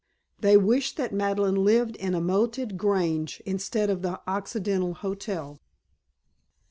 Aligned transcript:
They 0.39 0.57
wished 0.57 0.97
that 0.97 1.13
Madeleine 1.13 1.63
lived 1.63 1.95
in 1.97 2.15
a 2.15 2.19
moated 2.21 2.75
grange 2.75 3.39
instead 3.45 3.91
of 3.91 4.01
the 4.01 4.19
Occidental 4.25 4.95
Hotel. 4.95 5.59